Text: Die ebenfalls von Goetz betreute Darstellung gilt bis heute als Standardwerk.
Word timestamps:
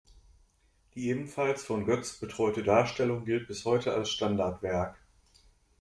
Die 0.95 1.09
ebenfalls 1.09 1.63
von 1.63 1.85
Goetz 1.85 2.13
betreute 2.13 2.63
Darstellung 2.63 3.23
gilt 3.23 3.45
bis 3.47 3.65
heute 3.65 3.93
als 3.93 4.09
Standardwerk. 4.09 4.97